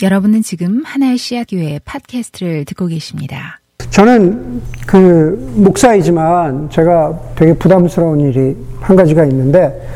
[0.00, 3.58] 여러분은 지금 하나의 씨앗 교회 팟캐스트를 듣고 계십니다.
[3.90, 9.88] 저는 그 목사이지만 제가 되게 부담스러운 일이 한 가지가 있는데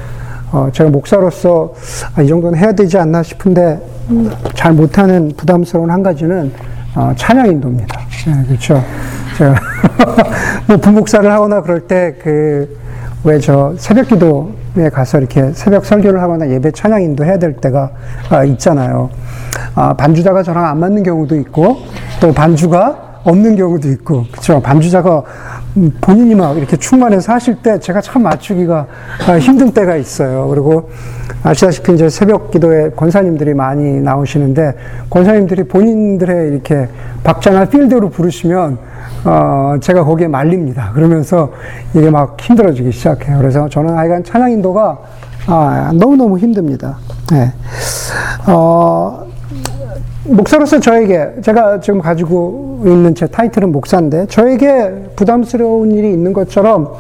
[0.51, 1.73] 어 제가 목사로서
[2.17, 3.81] 아, 이 정도는 해야 되지 않나 싶은데
[4.55, 6.53] 잘 못하는 부담스러운 한 가지는
[6.97, 8.01] 어 찬양 인도입니다.
[8.27, 8.85] 네, 그렇죠.
[9.39, 9.55] 제가
[10.67, 12.82] 뭐 부목사를 하거나 그럴 때 그
[13.25, 17.91] 왜 저 새벽 기도에 가서 이렇게 새벽 설교를 하거나 예배 찬양 인도 해야 될 때가
[18.31, 19.11] 아, 있잖아요.
[19.75, 21.77] 아, 반주자가 저랑 안 맞는 경우도 있고
[22.21, 25.23] 또 반주가 없는 경우도 있고 그렇죠 반주자가
[26.01, 28.87] 본인이 막 이렇게 충만해서 하실 때 제가 참 맞추기가
[29.29, 30.91] 아, 힘든 때가 있어요 그리고
[31.45, 34.75] 아시다시피 이제 새벽 기도에 권사님들이 많이 나오시는데
[35.09, 36.89] 권사님들이 본인들의 이렇게
[37.23, 38.79] 박자나 필대로 부르시면
[39.25, 41.51] 어, 제가 거기에 말립니다 그러면서
[41.95, 44.99] 이게 막 힘들어지기 시작해요 그래서 저는 하여간 찬양 인도가
[45.47, 46.99] 아, 너무너무 힘듭니다
[47.31, 47.53] 네.
[48.47, 49.27] 어,
[50.25, 56.93] 목사로서 저에게 제가 지금 가지고 있는 제 타이틀은 목사인데 저에게 부담스러운 일이 있는 것처럼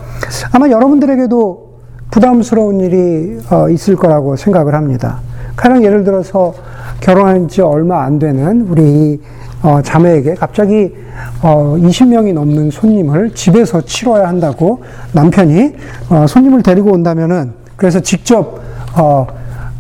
[0.52, 1.72] 아마 여러분들에게도
[2.10, 5.20] 부담스러운 일이 어, 있을 거라고 생각을 합니다.
[5.56, 6.54] 가령 예를 들어서
[7.00, 9.20] 결혼한 지 얼마 안 되는 우리
[9.62, 10.94] 어, 자매에게 갑자기
[11.40, 14.82] 어, 20명이 넘는 손님을 집에서 치러야 한다고
[15.12, 15.74] 남편이
[16.10, 18.60] 어, 손님을 데리고 온다면은 그래서 직접
[18.96, 19.26] 어,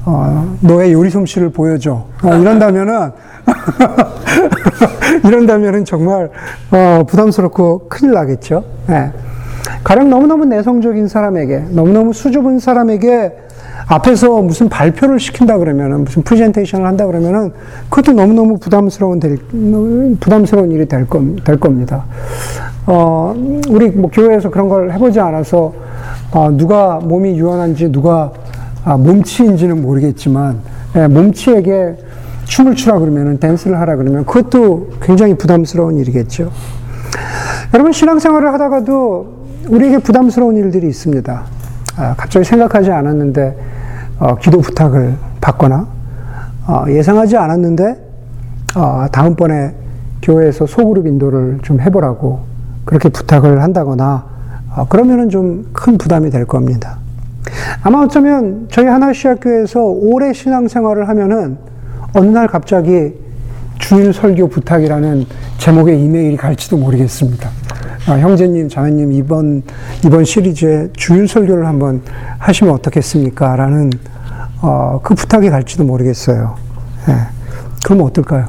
[0.04, 2.04] 어, 너의 요리 솜씨를 보여줘.
[2.22, 3.12] 어, 이런다면은,
[5.24, 6.30] 이런다면은 정말,
[6.70, 8.64] 어, 부담스럽고 큰일 나겠죠.
[8.90, 9.12] 예.
[9.84, 13.32] 가령 너무너무 내성적인 사람에게, 너무너무 수줍은 사람에게
[13.86, 17.52] 앞에서 무슨 발표를 시킨다 그러면은, 무슨 프레젠테이션을 한다 그러면은,
[17.90, 19.38] 그것도 너무너무 부담스러운, 될,
[20.20, 22.04] 부담스러운 일이 될, 겁, 될 겁니다.
[22.86, 23.34] 어,
[23.68, 25.72] 우리 뭐 교회에서 그런 걸 해보지 않아서,
[26.32, 28.32] 어, 누가 몸이 유연한지, 누가
[28.84, 30.60] 아, 몸치인지는 모르겠지만
[30.96, 31.96] 예, 몸치에게
[32.44, 36.50] 춤을 추라 그러면 댄스를 하라 그러면 그것도 굉장히 부담스러운 일이겠죠.
[37.72, 41.44] 여러분 신앙생활을 하다가도 우리에게 부담스러운 일들이 있습니다.
[41.96, 43.56] 아, 갑자기 생각하지 않았는데
[44.18, 45.86] 어, 기도 부탁을 받거나
[46.66, 47.96] 어, 예상하지 않았는데
[48.76, 49.74] 어, 다음번에
[50.22, 52.40] 교회에서 소그룹 인도를 좀 해보라고
[52.84, 54.24] 그렇게 부탁을 한다거나
[54.74, 56.98] 어, 그러면은 좀 큰 부담이 될 겁니다.
[57.82, 61.58] 아마 어쩌면 저희 하나시학교에서 오래 신앙생활을 하면은
[62.14, 63.14] 어느 날 갑자기
[63.78, 65.24] 주일 설교 부탁이라는
[65.58, 67.50] 제목의 이메일이 갈지도 모르겠습니다.
[68.08, 69.62] 아, 형제님, 자매님 이번
[70.04, 72.02] 이번 시리즈에 주일 설교를 한번
[72.38, 73.54] 하시면 어떻겠습니까?
[73.54, 73.90] 라는
[74.60, 76.56] 어, 그 부탁이 갈지도 모르겠어요.
[77.08, 77.14] 예.
[77.84, 78.48] 그럼 어떨까요?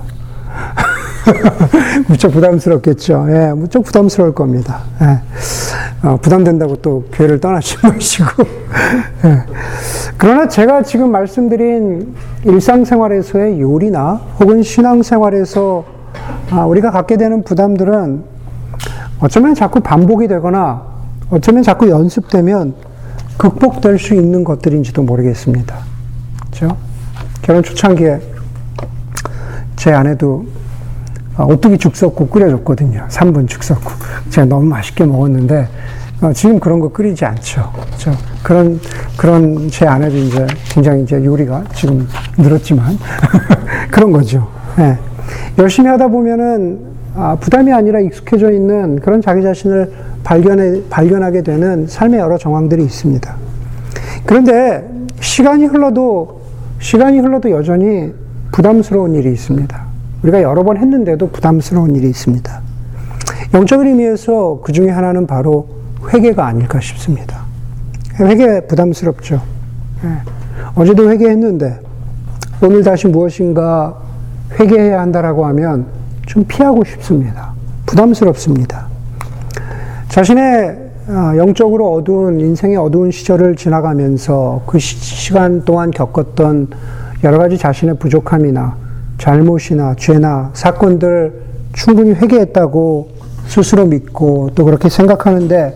[2.07, 3.27] 무척 부담스럽겠죠.
[3.29, 4.81] 예, 무척 부담스러울 겁니다.
[5.01, 6.07] 예.
[6.07, 8.43] 어, 부담된다고 또 교회를 떠나지 마시고.
[9.25, 9.43] 예.
[10.17, 15.85] 그러나 제가 지금 말씀드린 일상생활에서의 요리나 혹은 신앙생활에서
[16.51, 18.32] 아, 우리가 갖게 되는 부담들은
[19.19, 20.83] 어쩌면 자꾸 반복이 되거나
[21.29, 22.75] 어쩌면 자꾸 연습되면
[23.37, 25.75] 극복될 수 있는 것들인지도 모르겠습니다.
[26.41, 26.77] 그렇죠?
[27.41, 28.21] 결혼 초창기에
[29.75, 30.45] 제 아내도
[31.35, 33.07] 어, 오뚜기 죽석국 끓여줬거든요.
[33.09, 33.91] 3분 죽석국.
[34.29, 35.67] 제가 너무 맛있게 먹었는데,
[36.21, 37.71] 어, 지금 그런 거 끓이지 않죠.
[37.73, 38.11] 그렇죠?
[38.43, 38.79] 그런,
[39.17, 42.07] 그런 제 아내도 이제 굉장히 이제 요리가 지금
[42.37, 42.99] 늘었지만,
[43.89, 44.47] 그런 거죠.
[44.77, 44.97] 네.
[45.57, 49.91] 열심히 하다 보면은, 아, 부담이 아니라 익숙해져 있는 그런 자기 자신을
[50.23, 53.35] 발견해, 발견하게 되는 삶의 여러 정황들이 있습니다.
[54.25, 56.41] 그런데 시간이 흘러도,
[56.79, 58.13] 시간이 흘러도 여전히
[58.51, 59.83] 부담스러운 일이 있습니다.
[60.23, 62.61] 우리가 여러 번 했는데도 부담스러운 일이 있습니다.
[63.53, 65.67] 영적인 의미에서 그 중에 하나는 바로
[66.11, 67.41] 회개가 아닐까 싶습니다.
[68.19, 69.41] 회개 부담스럽죠.
[70.03, 70.09] 예.
[70.75, 71.79] 어제도 회개했는데
[72.63, 73.97] 오늘 다시 무엇인가
[74.59, 77.53] 회개해야 한다라고 하면 좀 피하고 싶습니다.
[77.85, 78.87] 부담스럽습니다.
[80.09, 86.69] 자신의 어, 영적으로 어두운 인생의 어두운 시절을 지나가면서 그 시간 동안 겪었던
[87.23, 88.77] 여러 가지 자신의 부족함이나
[89.17, 91.41] 잘못이나 죄나 사건들
[91.73, 93.09] 충분히 회개했다고
[93.47, 95.75] 스스로 믿고 또 그렇게 생각하는데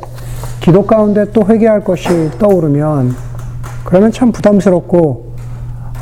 [0.61, 3.15] 기도 가운데 또 회개할 것이 떠오르면
[3.83, 5.33] 그러면 참 부담스럽고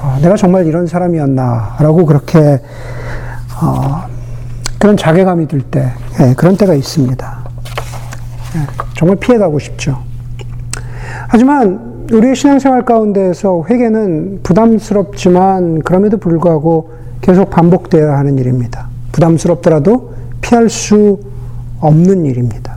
[0.02, 2.62] 어, 내가 정말 이런 사람이었나라고 그렇게
[3.62, 4.15] 어,
[4.80, 7.38] 그런 자괴감이 들 때 예, 그런 때가 있습니다.
[8.56, 8.60] 예,
[8.96, 9.98] 정말 피해가고 싶죠.
[11.28, 16.92] 하지만 우리의 신앙생활 가운데에서 회개는 부담스럽지만 그럼에도 불구하고
[17.22, 18.88] 계속 반복되어야 하는 일입니다.
[19.12, 21.20] 부담스럽더라도 피할 수
[21.80, 22.76] 없는 일입니다.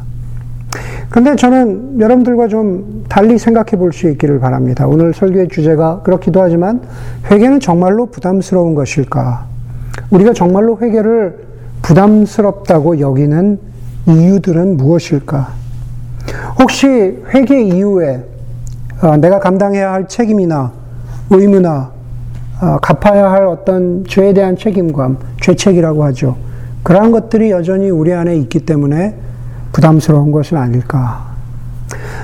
[1.10, 4.86] 그런데 저는 여러분들과 좀 달리 생각해 볼 수 있기를 바랍니다.
[4.86, 6.80] 오늘 설교의 주제가 그렇기도 하지만
[7.30, 9.46] 회개는 정말로 부담스러운 것일까?
[10.10, 11.47] 우리가 정말로 회개를
[11.82, 13.58] 부담스럽다고 여기는
[14.06, 15.48] 이유들은 무엇일까?
[16.58, 16.88] 혹시
[17.32, 18.24] 회개 이후에
[19.02, 20.72] 어, 내가 감당해야 할 책임이나
[21.30, 21.90] 의무나
[22.60, 26.36] 어, 갚아야 할 어떤 죄에 대한 책임감, 죄책이라고 하죠.
[26.82, 29.14] 그러한 것들이 여전히 우리 안에 있기 때문에
[29.72, 31.28] 부담스러운 것은 아닐까.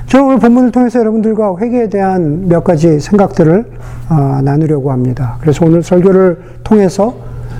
[0.06, 3.64] 저는 오늘 본문을 통해서 여러분들과 회개에 대한 몇 가지 생각들을
[4.10, 5.36] 어, 나누려고 합니다.
[5.40, 7.14] 그래서 오늘 설교를 통해서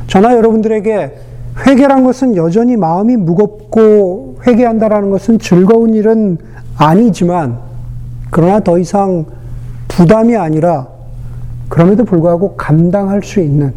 [0.09, 1.19] 저나 여러분들에게
[1.67, 6.39] 회개란 것은 여전히 마음이 무겁고 회개한다라는 것은 즐거운 일은
[6.77, 7.59] 아니지만
[8.31, 9.25] 그러나 더 이상
[9.89, 10.89] 부담이 아니라
[11.69, 13.73] 그럼에도 불구하고 감당할 수 있는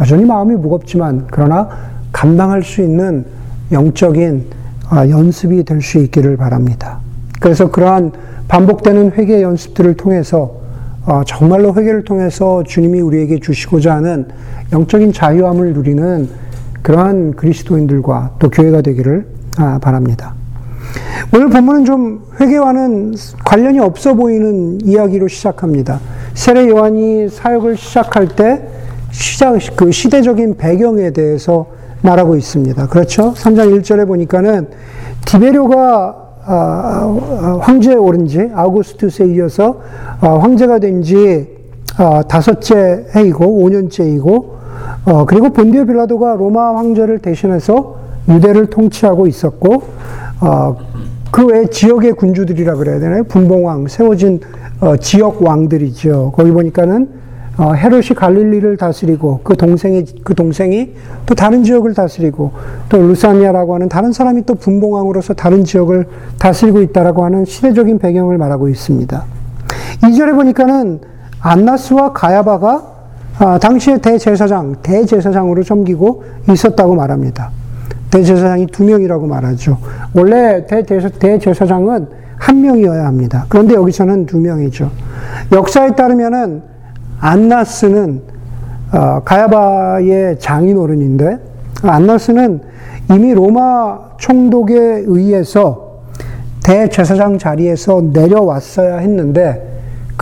[0.00, 1.68] 여전히 마음이 무겁지만 그러나
[2.12, 3.24] 감당할 수 있는
[3.70, 4.46] 영적인
[4.90, 6.98] 아, 연습이 될 수 있기를 바랍니다.
[7.40, 8.12] 그래서 그러한
[8.48, 10.60] 반복되는 회개 연습들을 통해서
[11.06, 14.28] 어, 정말로 회개를 통해서 주님이 우리에게 주시고자 하는
[14.72, 16.28] 영적인 자유함을 누리는
[16.82, 19.26] 그러한 그리스도인들과 또 교회가 되기를
[19.58, 20.34] 아, 바랍니다.
[21.34, 23.14] 오늘 본문은 좀 회개와는
[23.44, 26.00] 관련이 없어 보이는 이야기로 시작합니다.
[26.34, 28.62] 세례 요한이 사역을 시작할 때
[29.10, 31.66] 시작 그 시대적인 배경에 대해서
[32.02, 32.88] 말하고 있습니다.
[32.88, 33.32] 그렇죠?
[33.34, 34.68] 3장 1절에 보니까는
[35.26, 39.80] 디베료가 아, 아, 황제에 오른 지 아우구스투스에 이어서
[40.20, 41.62] 아, 황제가 된 지
[42.26, 44.61] 다섯째 해이고 5년째이고
[45.04, 47.96] 어, 그리고 본디오 빌라도가 로마 황제를 대신해서
[48.28, 49.82] 유대를 통치하고 있었고
[50.40, 50.76] 어,
[51.30, 53.24] 그외 지역의 군주들이라 그래야 되나요?
[53.24, 54.40] 분봉왕 세워진
[54.80, 56.32] 어, 지역 왕들이죠.
[56.34, 57.08] 거기 보니까는
[57.58, 60.94] 어, 헤롯이 갈릴리를 다스리고 그 동생이 그 동생이
[61.26, 62.52] 또 다른 지역을 다스리고
[62.88, 66.06] 또 루사니아라고 하는 다른 사람이 또 분봉왕으로서 다른 지역을
[66.38, 69.24] 다스리고 있다라고 하는 시대적인 배경을 말하고 있습니다.
[70.02, 71.00] 2절에 보니까는
[71.40, 72.91] 안나스와 가야바가
[73.38, 77.50] 아, 당시에 대제사장, 대제사장으로 섬기고 있었다고 말합니다.
[78.10, 79.78] 대제사장이 두 명이라고 말하죠.
[80.14, 82.06] 원래 대제사, 대제사장은
[82.36, 83.46] 한 명이어야 합니다.
[83.48, 84.90] 그런데 여기서는 두 명이죠.
[85.52, 86.62] 역사에 따르면은
[87.20, 88.22] 안나스는
[88.92, 91.38] 어, 가야바의 장인어른인데
[91.82, 92.60] 안나스는
[93.12, 96.02] 이미 로마 총독에 의해서
[96.62, 99.71] 대제사장 자리에서 내려왔어야 했는데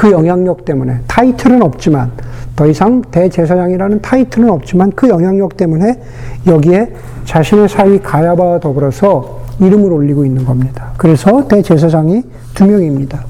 [0.01, 2.11] 그 영향력 때문에 타이틀은 없지만
[2.57, 6.01] 더 이상 대제사장이라는 타이틀은 없지만 그 영향력 때문에
[6.47, 6.95] 여기에
[7.27, 10.93] 자신의 사위 가야바와 더불어서 이름을 올리고 있는 겁니다.
[10.97, 12.23] 그래서 대제사장이
[12.55, 13.27] 두 명입니다.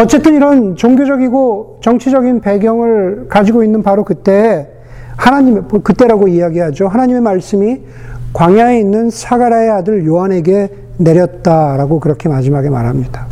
[0.00, 4.70] 어쨌든 이런 종교적이고 정치적인 배경을 가지고 있는 바로 그때
[5.18, 6.88] 하나님 그때라고 이야기하죠.
[6.88, 7.82] 하나님의 말씀이
[8.32, 13.31] 광야에 있는 사가라의 아들 요한에게 내렸다라고 그렇게 마지막에 말합니다.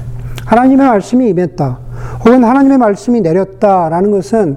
[0.50, 1.78] 하나님의 말씀이 임했다.
[2.24, 4.56] 혹은 하나님의 말씀이 내렸다라는 것은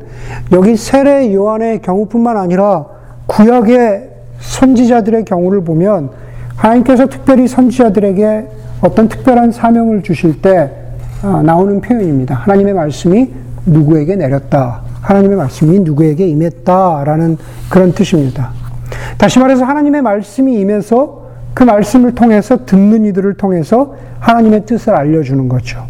[0.52, 2.86] 여기 세례 요한의 경우뿐만 아니라
[3.28, 4.10] 구약의
[4.40, 6.10] 선지자들의 경우를 보면
[6.56, 8.48] 하나님께서 특별히 선지자들에게
[8.82, 10.72] 어떤 특별한 사명을 주실 때
[11.22, 12.36] 어, 나오는 표현입니다.
[12.36, 13.32] 하나님의 말씀이
[13.68, 14.82] 누구에게 내렸다.
[15.02, 17.38] 하나님의 말씀이 누구에게 임했다라는
[17.70, 18.50] 그런 뜻입니다.
[19.20, 21.23] 다시 말해서 하나님의 말씀이 임해서
[21.54, 25.86] 그 말씀을 통해서 듣는 이들을 통해서 하나님의 뜻을 알려주는 거죠.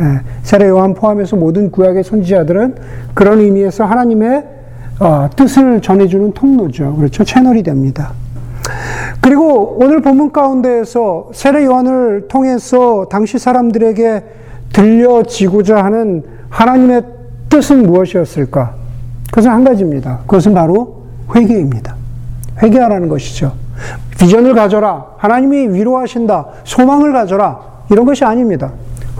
[0.00, 2.76] 예, 세례 요한 포함해서 모든 구약의 선지자들은
[3.14, 4.44] 그런 의미에서 하나님의
[5.00, 6.96] 어, 뜻을 전해주는 통로죠.
[6.96, 7.24] 그렇죠.
[7.24, 8.12] 채널이 됩니다.
[9.20, 14.22] 그리고 오늘 본문 가운데에서 세례 요한을 통해서 당시 사람들에게
[14.72, 17.02] 들려지고자 하는 하나님의
[17.48, 18.74] 뜻은 무엇이었을까?
[19.30, 20.20] 그것은 한 가지입니다.
[20.26, 21.02] 그것은 바로
[21.34, 21.96] 회개입니다.
[22.62, 23.52] 회개하라는 것이죠.
[24.18, 25.06] 비전을 가져라.
[25.18, 26.46] 하나님이 위로하신다.
[26.64, 27.60] 소망을 가져라.
[27.90, 28.72] 이런 것이 아닙니다.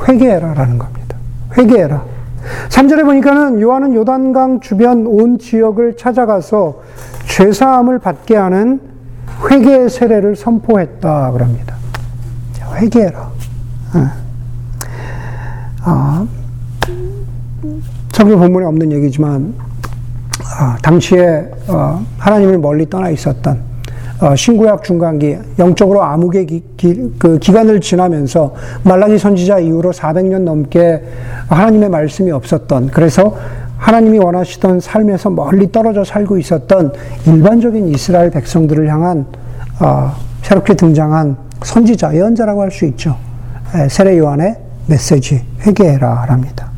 [0.08, 1.16] 회개해라라는 겁니다.
[1.56, 2.04] 회개해라.
[2.68, 6.80] 3절에 보니까는 요한은 요단강 주변 온 지역을 찾아가서
[7.26, 8.80] 죄사함을 받게 하는
[9.50, 11.76] 회개의 세례를 선포했다 그럽니다.
[12.76, 13.30] 회개해라.
[15.84, 16.26] 아,
[18.12, 19.54] 성경 본문에 없는 얘기지만
[20.58, 23.71] 아, 당시에 어, 하나님을 멀리 떠나 있었던 어,
[24.36, 31.02] 신구약 중간기 영적으로 암흑의 기, 기, 그 기간을 지나면서 말라기 선지자 이후로 400년 넘게
[31.48, 33.36] 하나님의 말씀이 없었던 그래서
[33.78, 36.92] 하나님이 원하시던 삶에서 멀리 떨어져 살고 있었던
[37.26, 39.26] 일반적인 이스라엘 백성들을 향한
[39.80, 40.12] 어,
[40.42, 43.16] 새롭게 등장한 선지자 예언자라고 할 수 있죠.
[43.74, 46.70] 에, 세례 요한의 메시지 회개해라랍니다.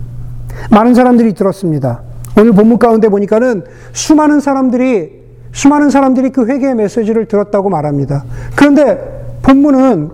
[0.71, 2.01] 많은 사람들이 들었습니다.
[2.39, 5.24] 오늘 본문 가운데 보니까는 수많은 사람들이
[5.55, 8.25] 수많은 사람들이 그 회개의 메시지를 들었다고 말합니다.
[8.57, 8.99] 그런데
[9.43, 10.11] 본문은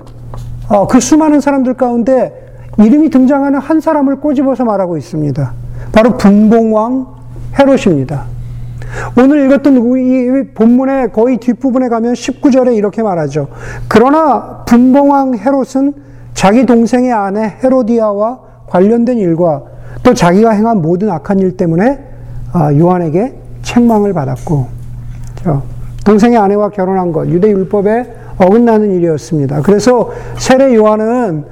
[0.68, 2.46] 어, 그 수많은 사람들 가운데
[2.78, 5.52] 이름이 등장하는 한 사람을 꼬집어서 말하고 있습니다.
[5.92, 7.06] 바로 분봉왕
[7.58, 8.26] 헤롯입니다.
[9.18, 13.48] 오늘 읽었던 이 본문의 거의 뒷부분에 가면 19절에 이렇게 말하죠.
[13.88, 15.94] 그러나 분봉왕 헤롯은
[16.34, 19.62] 자기 동생의 아내 헤로디아와 관련된 일과
[20.02, 21.98] 또 자기가 행한 모든 악한 일 때문에
[22.52, 24.79] 아, 요한에게 책망을 받았고,
[26.04, 29.62] 동생의 아내와 결혼한 것, 유대 율법에 어긋나는 일이었습니다.
[29.62, 31.44] 그래서 세례 요한은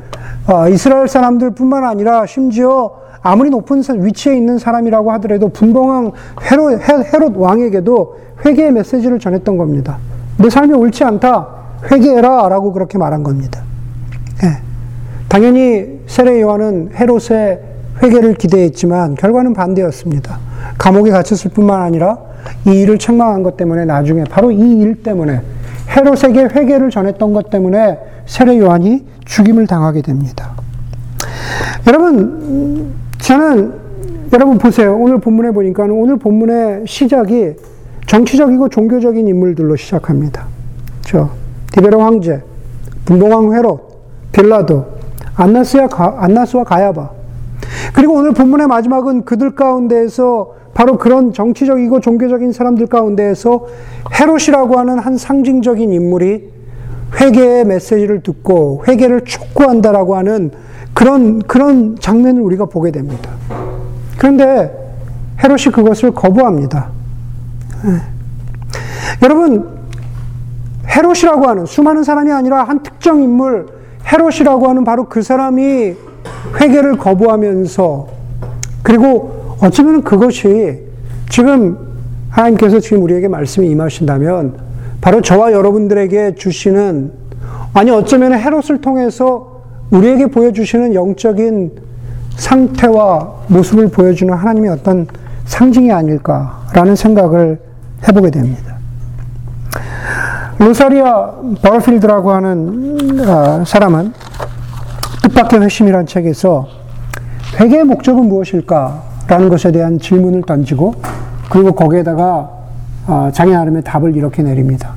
[0.47, 6.13] 아, 이스라엘 사람들뿐만 아니라 심지어 아무리 높은 위치에 있는 사람이라고 하더라도 분봉왕
[6.51, 6.81] 헤롯,
[7.13, 9.99] 헤롯 왕에게도 회개의 메시지를 전했던 겁니다.
[10.39, 11.49] 내 삶이 옳지 않다.
[11.91, 12.49] 회개해라.
[12.49, 13.63] 라고 그렇게 말한 겁니다.
[14.45, 14.63] 예.
[15.29, 17.61] 당연히 세례 요한은 헤롯의
[18.03, 20.39] 회개를 기대했지만 결과는 반대였습니다.
[20.79, 22.19] 감옥에 갇혔을 뿐만 아니라
[22.67, 25.41] 이 일을 책망한 것 때문에 나중에 바로 이 일 때문에
[25.97, 30.53] 헤롯에게 회개를 전했던 것 때문에 세례 요한이 죽임을 당하게 됩니다.
[31.87, 33.73] 여러분, 저는
[34.33, 34.97] 여러분 보세요.
[34.97, 37.55] 오늘 본문에 보니까 오늘 본문의 시작이
[38.07, 40.47] 정치적이고 종교적인 인물들로 시작합니다.
[41.03, 41.31] 저
[41.73, 42.43] 디베로 황제,
[43.07, 43.81] 분봉왕 헤롯,
[44.33, 44.87] 빌라도,
[45.37, 47.11] 안나스와 가야바.
[47.95, 53.67] 그리고 오늘 본문의 마지막은 그들 가운데에서 바로 그런 정치적이고 종교적인 사람들 가운데에서
[54.15, 56.53] 헤롯이라고 하는 한 상징적인 인물이
[57.21, 60.53] 회개의 메시지를 듣고 회개를 촉구한다라고 하는
[60.95, 63.33] 그런, 그런 장면을 우리가 보게 됩니다.
[64.19, 64.71] 그런데
[65.43, 66.91] 헤롯이 그것을 거부합니다.
[67.83, 68.01] 네.
[69.25, 69.81] 여러분,
[70.87, 73.67] 헤롯이라고 하는 수많은 사람이 아니라 한 특정 인물,
[74.13, 75.97] 헤롯이라고 하는 바로 그 사람이
[76.61, 78.07] 회개를 거부하면서
[78.85, 80.81] 그리고 어쩌면 그것이
[81.29, 81.77] 지금
[82.31, 84.55] 하나님께서 지금 우리에게 말씀이 임하신다면
[85.01, 87.13] 바로 저와 여러분들에게 주시는
[87.75, 91.73] 아니 어쩌면 헤롯을 통해서 우리에게 보여주시는 영적인
[92.37, 95.07] 상태와 모습을 보여주는 하나님의 어떤
[95.47, 97.61] 상징이 아닐까라는 생각을
[98.07, 98.77] 해보게 됩니다.
[100.59, 104.13] 로사리아 버러필드라고 하는 아, 사람은
[105.23, 106.67] 뜻밖의 회심이라는 책에서
[107.61, 110.95] 회개의 목적은 무엇일까 라는 것에 대한 질문을 던지고
[111.51, 112.51] 그리고 거기에다가
[113.07, 114.91] 아, 자기 나름의 답을 이렇게 내립니다.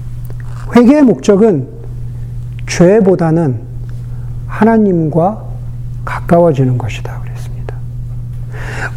[0.76, 1.68] 회개의 목적은
[2.68, 3.60] 죄보다는
[4.48, 5.44] 하나님과
[6.04, 7.22] 가까워지는 것이다.
[7.22, 7.76] 그랬습니다.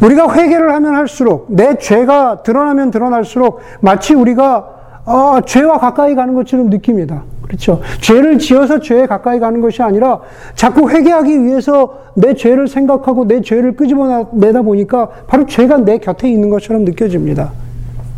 [0.01, 4.69] 우리가 회개를 하면 할수록, 내 죄가 드러나면 드러날수록 마치 우리가
[5.05, 7.23] 아, 죄와 가까이 가는 것처럼 느낍니다.
[7.47, 7.81] 그렇죠.
[8.01, 10.19] 죄를 지어서 죄에 가까이 가는 것이 아니라
[10.55, 16.49] 자꾸 회개하기 위해서 내 죄를 생각하고 내 죄를 끄집어내다 보니까 바로 죄가 내 곁에 있는
[16.49, 17.51] 것처럼 느껴집니다.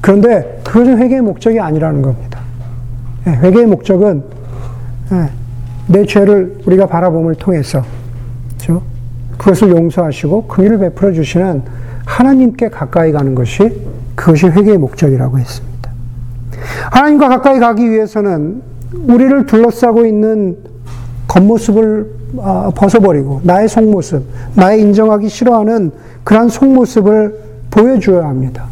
[0.02, 2.40] 그런데 그것은 회개의 목적이 아니라는 겁니다.
[3.28, 4.24] 예, 회개의 목적은
[5.12, 5.30] 예,
[5.88, 7.84] 내 죄를 우리가 바라봄을 통해서
[8.56, 8.82] 그렇죠?
[9.38, 11.64] 그것을 용서하시고 긍휼을 베풀어 주시는
[12.06, 13.82] 하나님께 가까이 가는 것이
[14.16, 15.92] 그것이 회개의 목적이라고 했습니다.
[16.92, 18.62] 하나님과 가까이 가기 위해서는
[18.94, 20.58] 우리를 둘러싸고 있는
[21.28, 24.24] 겉모습을 아, 벗어버리고 나의 속모습,
[24.56, 25.92] 나의 인정하기 싫어하는
[26.24, 27.40] 그러한 속모습을
[27.72, 28.66] 보여줘야 합니다.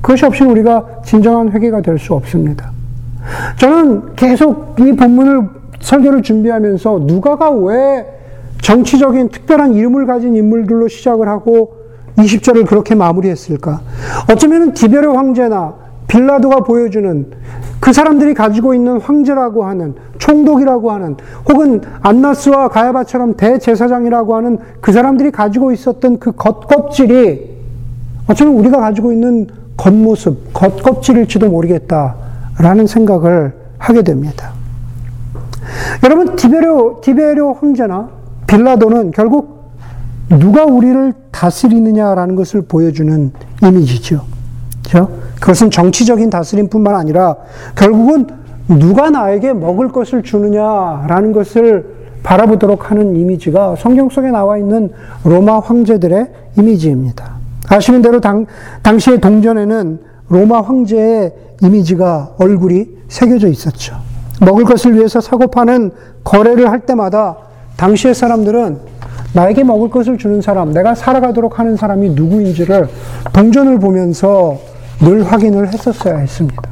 [0.00, 2.70] 그것이 없이는 우리가 진정한 회개가 될 수 없습니다.
[3.58, 5.48] 저는 계속 이 본문을
[5.80, 8.06] 설교를 준비하면서 누가가 왜
[8.62, 11.76] 정치적인 특별한 이름을 가진 인물들로 시작을 하고
[12.16, 13.80] 20절을 그렇게 마무리했을까?
[14.32, 15.74] 어쩌면 디베르 황제나
[16.06, 17.26] 빌라도가 보여주는
[17.86, 21.16] 그 사람들이 가지고 있는 황제라고 하는 총독이라고 하는
[21.48, 27.48] 혹은 안나스와 가야바처럼 대제사장이라고 하는 그 사람들이 가지고 있었던 그 겉껍질이
[28.26, 34.50] 어쩌면 우리가 가지고 있는 겉모습, 겉껍질일지도 모르겠다라는 생각을 하게 됩니다.
[36.02, 38.08] 여러분 디베료 디베료 황제나
[38.48, 39.70] 빌라도는 결국
[40.28, 43.30] 누가 우리를 다스리느냐라는 것을 보여주는
[43.62, 44.35] 이미지죠.
[44.86, 45.10] 그렇죠?
[45.40, 47.36] 그것은 정치적인 다스림뿐만 아니라
[47.74, 48.26] 결국은
[48.68, 54.90] 누가 나에게 먹을 것을 주느냐라는 것을 바라보도록 하는 이미지가 성경 속에 나와 있는
[55.24, 56.28] 로마 황제들의
[56.58, 57.36] 이미지입니다.
[57.68, 58.46] 아시는 대로 당,
[58.82, 63.96] 당시의 동전에는 로마 황제의 이미지가 얼굴이 새겨져 있었죠.
[64.40, 65.92] 먹을 것을 위해서 사고 파는
[66.24, 67.36] 거래를 할 때마다
[67.76, 68.78] 당시의 사람들은
[69.32, 72.88] 나에게 먹을 것을 주는 사람, 내가 살아가도록 하는 사람이 누구인지를
[73.32, 74.58] 동전을 보면서
[75.00, 76.62] 늘 확인을 했었어야 했습니다.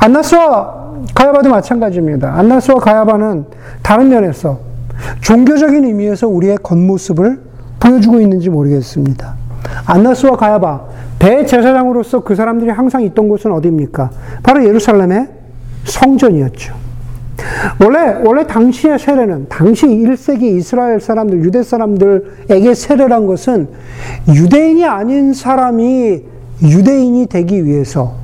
[0.00, 2.34] 안나스와 가야바도 마찬가지입니다.
[2.34, 3.46] 안나스와 가야바는
[3.82, 4.58] 다른 면에서
[5.20, 7.40] 종교적인 의미에서 우리의 겉모습을
[7.80, 9.34] 보여주고 있는지 모르겠습니다.
[9.86, 10.82] 안나스와 가야바,
[11.18, 14.10] 대제사장으로서 그 사람들이 항상 있던 곳은 어디입니까?
[14.42, 15.28] 바로 예루살렘의
[15.84, 16.74] 성전이었죠.
[17.80, 23.68] 원래, 원래 당시의 세례는, 당시 1세기 이스라엘 사람들, 유대 사람들에게 세례란 것은
[24.28, 28.14] 유대인이 아닌 사람이 유대인이 되기 위해서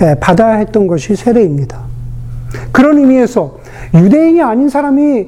[0.00, 1.80] 예, 받아야 했던 것이 세례입니다.
[2.72, 3.58] 그런 의미에서
[3.94, 5.26] 유대인이 아닌 사람이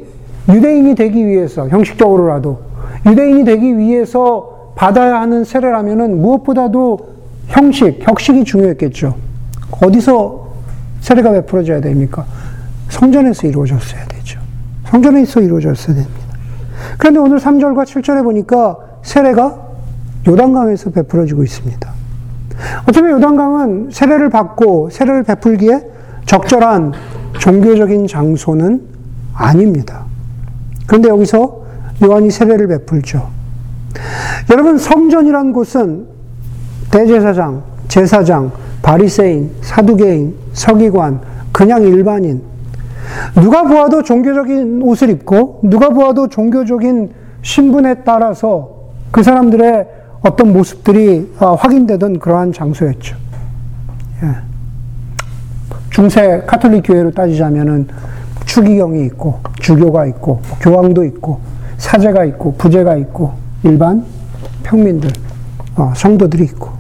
[0.49, 2.61] 유대인이 되기 위해서 형식적으로라도
[3.07, 7.11] 유대인이 되기 위해서 받아야 하는 세례라면은 무엇보다도
[7.49, 9.15] 형식, 격식이 중요했겠죠.
[9.83, 10.51] 어디서
[11.01, 12.25] 세례가 베풀어져야 됩니까?
[12.89, 14.41] 성전에서 이루어졌어야 되죠.
[14.87, 16.21] 성전에서 이루어졌어야 됩니다.
[16.99, 19.59] 그런데 오늘 3절과 7절에 보니까 세례가
[20.27, 22.00] 요단강에서 베풀어지고 있습니다.
[22.89, 25.87] 어쩌면 요단강은 세례를 받고 세례를 베풀기에
[26.27, 26.93] 적절한
[27.39, 28.83] 종교적인 장소는
[29.35, 30.05] 아닙니다.
[30.87, 31.63] 그런데 여기서
[32.03, 33.29] 요한이 세례를 베풀죠.
[34.51, 36.07] 여러분 성전이란 곳은
[36.91, 38.51] 대제사장, 제사장,
[38.83, 41.21] 바리새인, 사두개인, 서기관,
[41.53, 42.43] 그냥 일반인
[43.35, 47.11] 누가 보아도 종교적인 옷을 입고 누가 보아도 종교적인
[47.43, 49.87] 신분에 따라서 그 사람들의
[50.23, 53.17] 어떤 모습들이 어, 확인되던 그러한 장소였죠.
[54.23, 54.37] 예.
[55.91, 57.89] 중세 카톨릭 교회로 따지자면은
[58.45, 61.41] 추기경이 있고 주교가 있고 교황도 있고
[61.79, 64.05] 사제가 있고 부제가 있고 일반
[64.63, 65.11] 평민들
[65.77, 66.71] 어, 성도들이 있고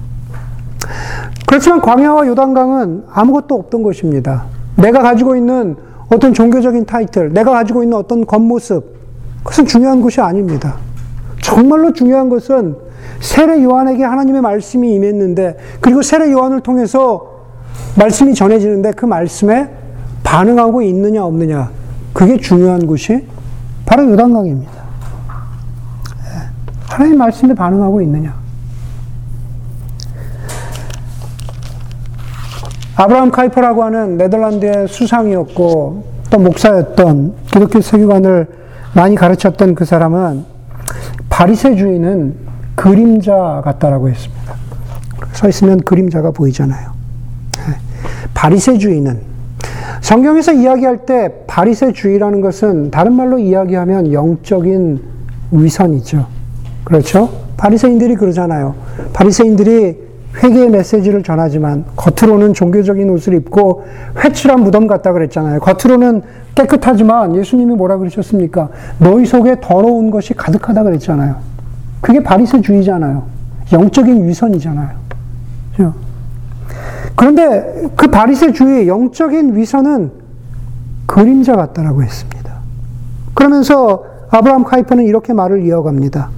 [1.47, 4.45] 그렇지만 광야와 요단강은 아무것도 없던 것입니다.
[4.77, 5.77] 내가 가지고 있는
[6.09, 8.97] 어떤 종교적인 타이틀, 내가 가지고 있는 어떤 겉모습,
[9.39, 10.77] 그것은 중요한 것이 아닙니다.
[11.41, 12.77] 정말로 중요한 것은
[13.19, 17.41] 세례 요한에게 하나님의 말씀이 임했는데, 그리고 세례 요한을 통해서
[17.97, 19.69] 말씀이 전해지는데 그 말씀에
[20.23, 21.71] 반응하고 있느냐 없느냐,
[22.13, 23.27] 그게 중요한 것이
[23.85, 24.73] 바로 요단강입니다.
[24.73, 26.51] 예.
[26.89, 28.35] 하나님 말씀에 반응하고 있느냐.
[32.97, 38.47] 아브라함 카이퍼라고 하는 네덜란드의 수상이었고 또 목사였던 기독교 세계관을
[38.93, 40.45] 많이 가르쳤던 그 사람은
[41.31, 42.50] 바리새주의는
[42.81, 44.55] 그림자 같다라고 했습니다.
[45.33, 46.93] 서 있으면 그림자가 보이잖아요.
[47.69, 47.75] 네.
[48.33, 49.21] 바리새주의는
[50.01, 55.03] 성경에서 이야기할 때 바리새주의라는 것은 다른 말로 이야기하면 영적인
[55.51, 56.27] 위선이죠.
[56.85, 57.29] 그렇죠?
[57.59, 58.75] 바리새인들이 그러잖아요.
[59.13, 59.99] 바리새인들이
[60.43, 63.85] 회개의 메시지를 전하지만 겉으로는 종교적인 옷을 입고
[64.25, 65.61] 회칠한 무덤 같다 그랬잖아요.
[65.61, 66.23] 겉으로는
[66.55, 68.71] 깨끗하지만 예수님이 뭐라 그러셨습니까?
[68.99, 71.60] 너희 속에 더러운 것이 가득하다 그랬잖아요.
[72.01, 73.23] 그게 바리새주의잖아요.
[73.73, 75.01] 영적인 위선이잖아요.
[77.17, 80.13] 그런데 그 바리새주의 영적인 위선은
[81.07, 82.55] 그림자 같다라고 했습니다.
[83.35, 86.31] 그러면서 아브라함 카이퍼는 이렇게 말을 이어갑니다.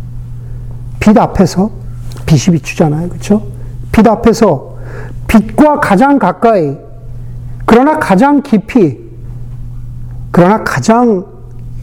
[0.99, 1.71] 빛 앞에서
[2.27, 3.09] 빛이 비추잖아요.
[3.09, 3.43] 그렇죠?
[3.93, 4.77] 빛 앞에서
[5.29, 6.77] 빛과 가장 가까이,
[7.67, 8.99] 그러나 가장 깊이,
[10.31, 11.27] 그러나 가장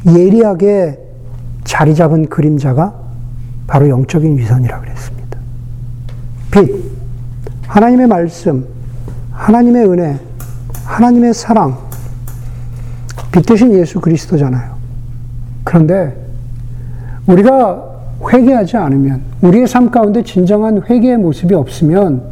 [0.07, 0.99] 예리하게
[1.63, 2.93] 자리 잡은 그림자가
[3.69, 5.39] 바로 영적인 위선이라고 그랬습니다.
[6.51, 6.69] 빛,
[7.67, 8.65] 하나님의 말씀,
[9.31, 10.19] 하나님의 은혜,
[10.85, 11.77] 하나님의 사랑,
[13.31, 14.73] 빛 대신 예수 그리스도잖아요.
[15.63, 16.15] 그런데
[17.27, 17.85] 우리가
[18.33, 22.23] 회개하지 않으면 우리의 삶 가운데 진정한 회개의 모습이 없으면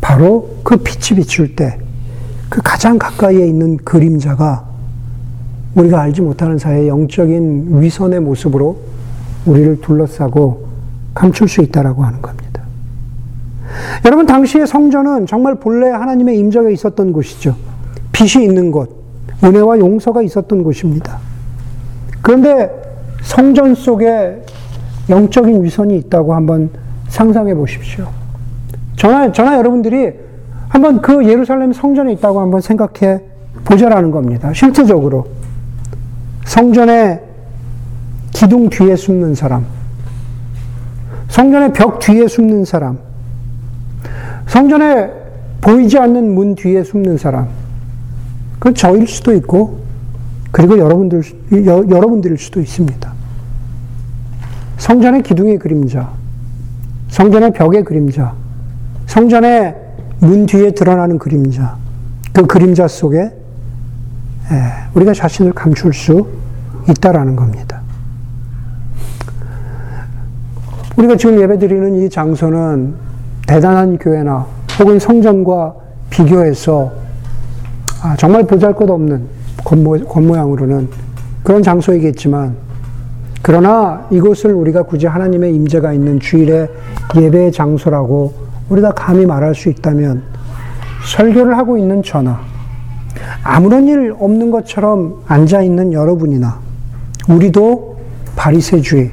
[0.00, 1.86] 바로 그 빛이 비출 때
[2.48, 4.64] 그 가장 가까이에 있는 그림자가
[5.74, 8.78] 우리가 알지 못하는 사이에 영적인 위선의 모습으로
[9.46, 10.66] 우리를 둘러싸고
[11.14, 12.62] 감출 수 있다라고 하는 겁니다.
[14.04, 17.56] 여러분 당시의 성전은 정말 본래 하나님의 임재가 있었던 곳이죠.
[18.12, 18.90] 빛이 있는 곳,
[19.42, 21.18] 은혜와 용서가 있었던 곳입니다.
[22.22, 22.70] 그런데
[23.22, 24.42] 성전 속에
[25.08, 26.70] 영적인 위선이 있다고 한번
[27.08, 28.08] 상상해 보십시오.
[28.96, 30.12] 저나, 저나 여러분들이
[30.68, 33.20] 한번 그 예루살렘 성전에 있다고 한번 생각해
[33.64, 34.52] 보자라는 겁니다.
[34.52, 35.26] 실제적으로.
[36.44, 37.25] 성전의
[38.36, 39.64] 기둥 뒤에 숨는 사람,
[41.28, 42.98] 성전의 벽 뒤에 숨는 사람,
[44.46, 45.10] 성전에
[45.62, 47.48] 보이지 않는 문 뒤에 숨는 사람,
[48.58, 49.80] 그 저일 수도 있고,
[50.52, 51.22] 그리고 여러분들,
[51.64, 53.10] 여, 여러분들일 수도 있습니다.
[54.76, 56.10] 성전의 기둥의 그림자,
[57.08, 58.34] 성전의 벽의 그림자,
[59.06, 59.74] 성전의
[60.20, 61.78] 문 뒤에 드러나는 그림자,
[62.34, 63.32] 그 그림자 속에 예,
[64.92, 66.28] 우리가 자신을 감출 수
[66.86, 67.75] 있다라는 겁니다.
[70.96, 72.94] 우리가 지금 예배 드리는 이 장소는
[73.46, 74.46] 대단한 교회나
[74.80, 75.74] 혹은 성전과
[76.08, 76.90] 비교해서
[78.02, 79.26] 아, 정말 보잘 것 없는
[79.64, 80.88] 겉모, 겉모 양으로는
[81.42, 82.56] 그런 장소이겠지만
[83.42, 86.68] 그러나 이곳을 우리가 굳이 하나님의 임재가 있는 주일의
[87.14, 88.32] 예배 장소라고
[88.68, 90.22] 우리가 감히 말할 수 있다면
[91.04, 92.40] 설교를 하고 있는 저나
[93.42, 96.58] 아무런 일 없는 것처럼 앉아 있는 여러분이나
[97.28, 97.96] 우리도
[98.34, 99.10] 바리새주의,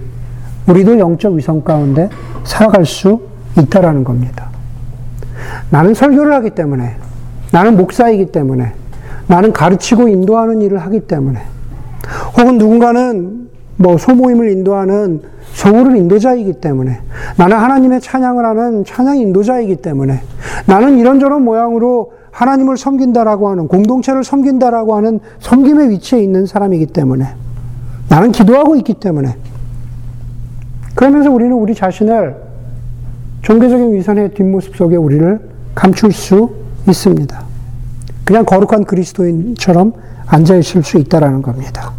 [0.68, 2.10] 우리도 영적 위성 가운데
[2.44, 3.22] 살아갈 수
[3.58, 4.50] 있다라는 겁니다.
[5.70, 6.96] 나는 설교를 하기 때문에,
[7.52, 8.74] 나는 목사이기 때문에,
[9.28, 11.40] 나는 가르치고 인도하는 일을 하기 때문에,
[12.38, 15.22] 혹은 누군가는 뭐 소모임을 인도하는
[15.54, 17.00] 소그룹 인도자이기 때문에,
[17.38, 20.22] 나는 하나님의 찬양을 하는 찬양 인도자이기 때문에,
[20.66, 27.28] 나는 이런저런 모양으로 하나님을 섬긴다라고 하는, 공동체를 섬긴다라고 하는 섬김의 위치에 있는 사람이기 때문에,
[28.10, 29.36] 나는 기도하고 있기 때문에,
[30.96, 32.36] 그러면서 우리는 우리 자신을
[33.42, 35.40] 종교적인 위선의 뒷모습 속에 우리를
[35.76, 36.52] 감출 수
[36.88, 37.44] 있습니다.
[38.24, 39.94] 그냥 거룩한 그리스도인처럼
[40.28, 41.92] 앉아 있을 수 있다라는 겁니다.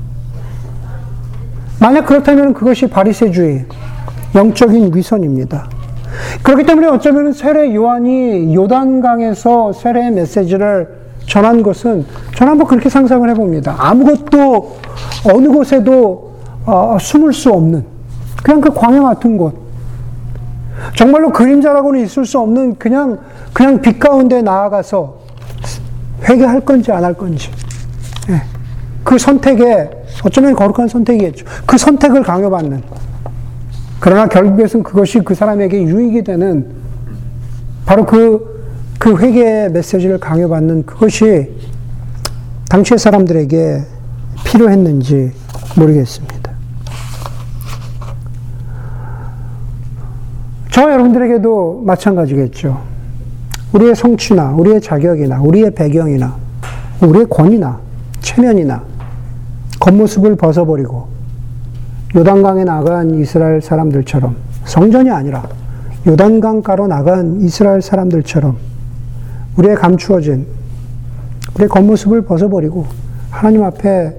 [1.80, 3.66] 만약 그렇다면 그것이 바리새주의,
[4.35, 5.68] 영적인 위선입니다.
[6.42, 10.88] 그렇기 때문에 어쩌면 세례 요한이 요단강에서 세례의 메시지를
[11.26, 13.74] 전한 것은 저는 한번 그렇게 상상을 해봅니다.
[13.78, 14.76] 아무것도
[15.33, 17.93] 어느 곳에도 어, 숨을 수 없는
[18.44, 19.54] 그냥 그 광야 같은 곳.
[20.94, 23.18] 정말로 그림자라고는 있을 수 없는 그냥
[23.54, 25.18] 그냥 빛 가운데 나아가서
[26.28, 27.50] 회개할 건지 안 할 건지.
[28.28, 28.42] 예.
[29.02, 29.88] 그 선택에
[30.24, 31.46] 어쩌면 거룩한 선택이겠죠.
[31.64, 32.83] 그 선택을 강요받는.
[33.98, 36.70] 그러나 결국에는 그것이 그 사람에게 유익이 되는
[37.87, 38.66] 바로 그,
[38.98, 41.50] 그 회개의 메시지를 강요받는 그것이
[42.68, 43.83] 당시의 사람들에게
[44.44, 45.33] 필요했는지
[45.76, 46.52] 모르겠습니다.
[50.70, 52.80] 저와 여러분들에게도 마찬가지겠죠.
[53.72, 56.34] 우리의 성취나, 우리의 자격이나, 우리의 배경이나,
[57.02, 57.78] 우리의 권위나,
[58.20, 58.82] 체면이나,
[59.80, 61.08] 겉모습을 벗어버리고,
[62.16, 65.46] 요단강에 나간 이스라엘 사람들처럼, 성전이 아니라,
[66.06, 68.56] 요단강가로 나간 이스라엘 사람들처럼,
[69.58, 70.46] 우리의 감추어진,
[71.56, 72.86] 우리의 겉모습을 벗어버리고,
[73.30, 74.16] 하나님 앞에,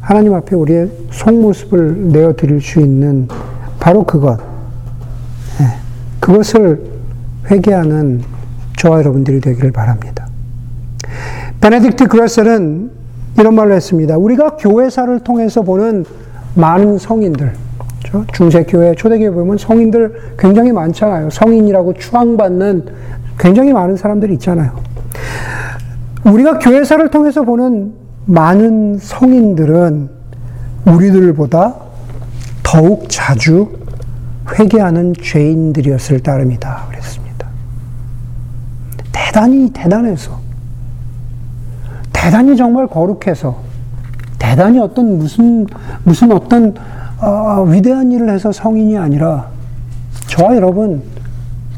[0.00, 3.28] 하나님 앞에 우리의 속모습을 내어드릴 수 있는
[3.78, 4.55] 바로 그것,
[6.26, 6.82] 그것을
[7.48, 8.20] 회개하는
[8.76, 10.26] 저와 여러분들이 되기를 바랍니다.
[11.60, 12.90] 베네딕트 그라셀은
[13.38, 14.16] 이런 말을 했습니다.
[14.16, 16.04] 우리가 교회사를 통해서 보는
[16.56, 17.52] 많은 성인들,
[18.32, 21.30] 중세교회, 초대교회 보면 성인들 굉장히 많잖아요.
[21.30, 22.86] 성인이라고 추앙받는
[23.38, 24.72] 굉장히 많은 사람들이 있잖아요.
[26.24, 27.92] 우리가 교회사를 통해서 보는
[28.24, 30.10] 많은 성인들은
[30.86, 31.74] 우리들보다
[32.64, 33.85] 더욱 자주
[34.52, 36.86] 회개하는 죄인들이었을 따름이다.
[36.88, 37.46] 그랬습니다.
[39.12, 40.38] 대단히 대단해서,
[42.12, 43.58] 대단히 정말 거룩해서,
[44.38, 45.66] 대단히 어떤 무슨,
[46.04, 46.74] 무슨 어떤,
[47.20, 49.48] 어, 위대한 일을 해서 성인이 아니라,
[50.28, 51.02] 저와 여러분,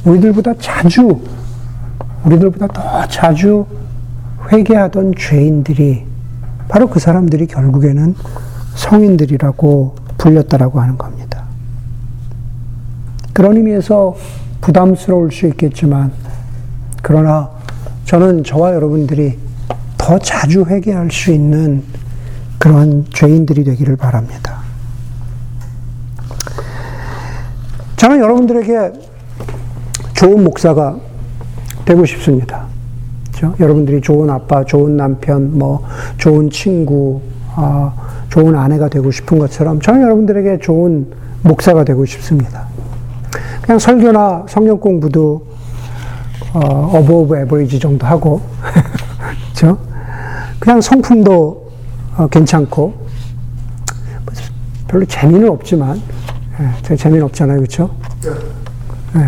[0.05, 1.21] 우리들보다 자주,
[2.25, 3.67] 우리들보다 더 자주
[4.53, 6.05] 회개하던 죄인들이,
[6.69, 8.15] 바로 그 사람들이 결국에는
[8.75, 11.38] 성인들이라고 불렸다라고 하는 겁니다.
[13.39, 14.17] 그런 의미에서
[14.61, 16.11] 부담스러울 수 있겠지만,
[17.05, 17.49] 그러나
[18.05, 19.39] 저는 저와 여러분들이
[19.97, 21.85] 더 자주 회개할 수 있는
[22.59, 24.57] 그러한 죄인들이 되기를 바랍니다.
[27.95, 28.93] 저는 여러분들에게
[30.15, 30.97] 좋은 목사가
[31.85, 32.65] 되고 싶습니다.
[33.31, 33.55] 그렇죠?
[33.61, 37.21] 여러분들이 좋은 아빠, 좋은 남편, 뭐 좋은 친구,
[37.55, 37.95] 어,
[38.31, 41.07] 좋은 아내가 되고 싶은 것처럼 저는 여러분들에게 좋은
[41.45, 42.67] 목사가 되고 싶습니다.
[43.69, 45.47] 그냥 설교나 성경 공부도
[46.55, 48.41] 어, above average 정도 하고
[49.55, 49.77] 그렇죠?
[50.59, 51.71] 그냥 성품도
[52.17, 52.95] 어, 괜찮고
[54.89, 56.01] 별로 재미는 없지만
[56.61, 57.91] 예, 재미는 없잖아요, 그렇죠?
[59.17, 59.27] 예.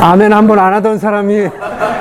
[0.02, 1.48] 아멘 한번 안 하던 사람이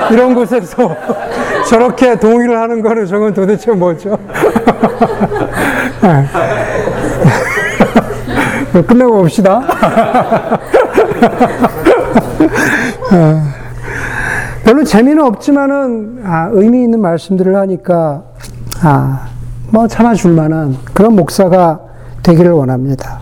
[0.10, 0.96] 이런 곳에서
[1.70, 4.18] 저렇게 동의를 하는 거는 저건 도대체 뭐죠?
[6.04, 6.93] 예.
[8.82, 9.58] 끝내고 봅시다.
[13.12, 13.42] 어,
[14.66, 18.24] 별로 재미는 없지만은 아, 의미 있는 말씀들을 하니까
[18.82, 19.28] 아,
[19.70, 21.80] 뭐 참아줄 만한 그런 목사가
[22.24, 23.20] 되기를 원합니다.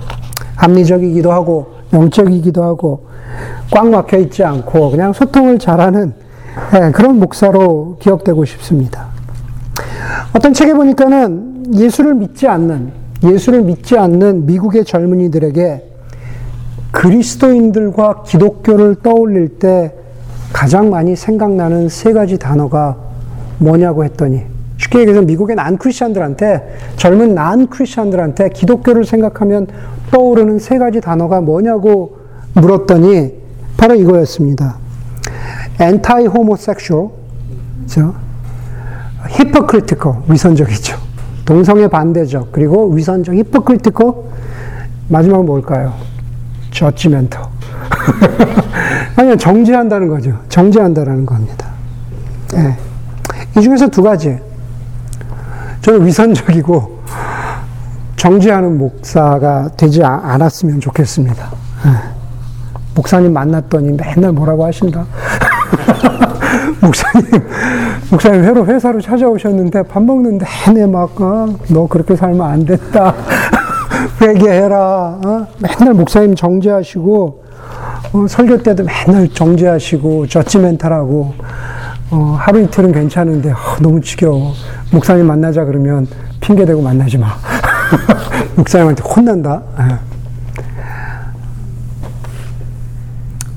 [0.55, 3.07] 합리적이기도 하고 영적이기도 하고
[3.71, 6.13] 꽉 막혀 있지 않고 그냥 소통을 잘하는
[6.73, 9.07] 네, 그런 목사로 기억되고 싶습니다.
[10.33, 15.89] 어떤 책에 보니까는 예수를 믿지 않는 예수를 믿지 않는 미국의 젊은이들에게
[16.91, 19.93] 그리스도인들과 기독교를 떠올릴 때
[20.51, 22.97] 가장 많이 생각나는 세 가지 단어가
[23.59, 24.43] 뭐냐고 했더니
[24.77, 29.67] 쉽게 얘기해서 미국의 난 크리스천들한테 젊은 난 크리스천들한테 기독교를 생각하면
[30.11, 32.17] 떠오르는 세 가지 단어가 뭐냐고
[32.53, 33.33] 물었더니
[33.77, 34.77] 바로 이거였습니다.
[35.79, 37.09] anti homosexual,
[37.77, 38.15] 그렇죠?
[39.37, 41.10] hypocritical, 위선적이죠.
[41.51, 44.31] 동성애 반대적 그리고 위선적 히포크리티코
[45.09, 45.93] 마지막은 뭘까요?
[46.71, 47.41] 저지멘터.
[49.17, 50.39] 아니요, 정죄한다는 거죠.
[50.47, 51.67] 정죄한다라는 겁니다.
[52.55, 52.77] 예.
[53.59, 54.39] 이 중에서 두 가지.
[55.81, 57.01] 저는 위선적이고
[58.15, 61.51] 정죄하는 목사가 되지 않았으면 좋겠습니다.
[61.85, 61.89] 예.
[62.95, 65.05] 목사님 만났더니 맨날 뭐라고 하신다.
[66.81, 67.25] 목사님,
[68.09, 73.13] 목사님 회로 회사로 찾아오셨는데 밥 먹는데 내내 막, 어, 너 그렇게 살면 안 됐다.
[74.19, 74.77] 회개해라.
[75.23, 75.47] 어?
[75.59, 77.43] 맨날 목사님 정죄하시고,
[78.13, 81.33] 어, 설교 때도 맨날 정죄하시고, 저지멘탈하고,
[82.09, 84.53] 어, 하루 이틀은 괜찮은데, 어, 너무 지겨워.
[84.91, 86.07] 목사님 만나자 그러면
[86.39, 87.27] 핑계대고 만나지 마.
[88.57, 89.61] 목사님한테 혼난다.
[89.79, 90.11] 예.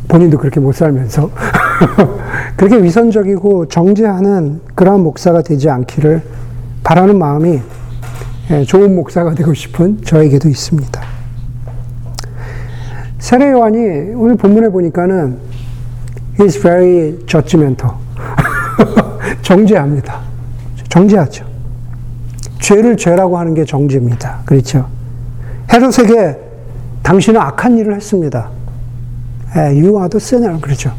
[0.08, 1.28] 본인도 그렇게 못 살면서
[2.56, 6.22] 그렇게 위선적이고 정죄하는 그러한 목사가 되지 않기를
[6.84, 7.60] 바라는 마음이
[8.50, 11.02] 예, 좋은 목사가 되고 싶은 저에게도 있습니다.
[13.18, 13.78] 세례 요한이
[14.14, 15.38] 오늘 본문에 보니까는
[16.38, 17.94] he's very judgmental.
[19.40, 20.20] 정죄합니다.
[20.90, 21.46] 정죄하죠.
[22.60, 24.42] 죄를 죄라고 하는 게 정죄입니다.
[24.44, 24.86] 그렇죠.
[25.72, 26.38] 헤롯에게
[27.02, 28.50] 당신은 악한 일을 했습니다.
[29.56, 30.60] 예, you are the sinner.
[30.60, 30.92] 그렇죠.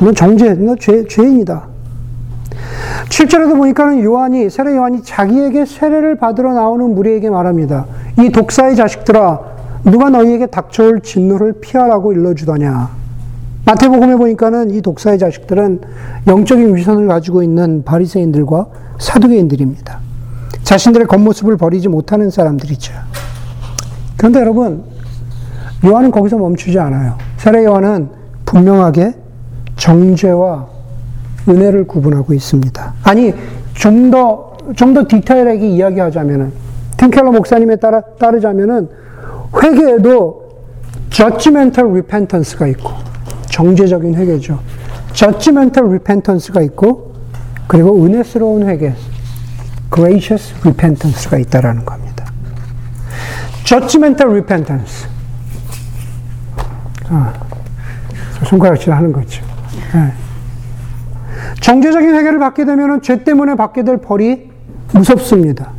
[0.00, 1.66] 너 정죄, 너 죄, 죄인이다.
[3.08, 7.86] 7절에도 보니까는 요한이, 세례 요한이 자기에게 세례를 받으러 나오는 무리에게 말합니다.
[8.18, 9.40] 이 독사의 자식들아,
[9.84, 12.90] 누가 너희에게 닥쳐올 진노를 피하라고 일러주더냐.
[13.64, 15.80] 마태복음에 보니까는 이 독사의 자식들은
[16.26, 18.66] 영적인 위선을 가지고 있는 바리새인들과
[18.98, 19.98] 사두개인들입니다.
[20.62, 22.92] 자신들의 겉모습을 버리지 못하는 사람들이죠.
[24.16, 24.82] 그런데 여러분,
[25.84, 27.16] 요한은 거기서 멈추지 않아요.
[27.36, 28.10] 세례 요한은
[28.44, 29.14] 분명하게
[29.78, 30.66] 정죄와
[31.48, 32.94] 은혜를 구분하고 있습니다.
[33.04, 33.32] 아니,
[33.74, 36.52] 좀 더, 좀 더 디테일하게 이야기하자면은,
[36.98, 38.88] 팀켈러 목사님에 따라, 따르자면은,
[39.62, 40.48] 회개에도
[41.10, 42.90] judgmental repentance가 있고,
[43.46, 44.60] 정죄적인 회개죠.
[45.14, 47.14] judgmental repentance가 있고,
[47.66, 48.92] 그리고 은혜스러운 회개,
[49.94, 52.26] gracious repentance가 있다라는 겁니다.
[53.64, 55.08] judgmental repentance.
[57.08, 57.32] 아,
[58.44, 59.47] 손가락질 하는 거죠.
[59.94, 60.12] 네.
[61.60, 64.50] 정죄적인 회개를 받게 되면 죄 때문에 받게 될 벌이
[64.92, 65.70] 무섭습니다.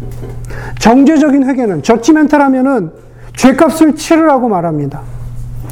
[0.79, 2.91] 정죄적인 회개는 저치멘탈하면은
[3.35, 5.01] 죄값을 치르라고 말합니다.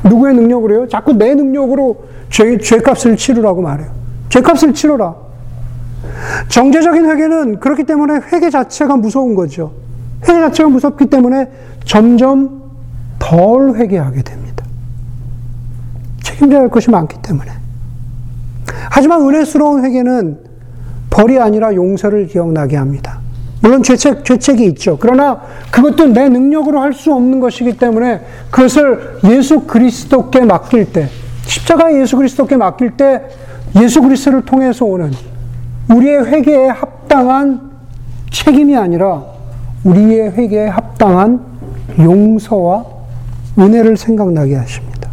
[0.04, 0.88] 누구의 능력으로요?
[0.88, 3.90] 자꾸 내 능력으로 죄, 죄값을 치르라고 말해요.
[4.30, 5.16] 죄값을 치르라.
[6.50, 9.74] 정죄적인 회개는 그렇기 때문에 회개 자체가 무서운 거죠.
[10.24, 11.50] 회개 자체가 무섭기 때문에
[11.86, 12.64] 점점
[13.20, 14.66] 덜 회개하게 됩니다.
[16.24, 17.57] 책임져야 할 것이 많기 때문에.
[18.90, 20.38] 하지만 은혜스러운 회개는
[21.10, 23.20] 벌이 아니라 용서를 기억나게 합니다.
[23.62, 24.98] 물론 죄책, 죄책이 있죠.
[25.00, 31.08] 그러나 그것도 내 능력으로 할 수 없는 것이기 때문에 그것을 예수 그리스도께 맡길 때,
[31.46, 33.24] 십자가에 예수 그리스도께 맡길 때
[33.82, 35.12] 예수 그리스도를 통해서 오는
[35.90, 37.72] 우리의 회개에 합당한
[38.32, 39.24] 책임이 아니라
[39.84, 41.40] 우리의 회개에 합당한
[42.00, 42.86] 용서와
[43.58, 45.07] 은혜를 생각나게 하십니다.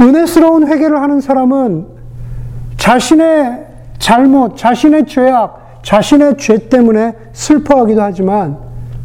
[0.00, 1.86] 은혜스러운 회개를 하는 사람은
[2.76, 3.66] 자신의
[3.98, 8.58] 잘못, 자신의 죄악, 자신의 죄 때문에 슬퍼하기도 하지만